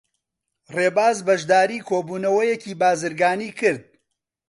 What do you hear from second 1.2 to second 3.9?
بەشداریی کۆبوونەوەیەکی بازرگانیی کرد.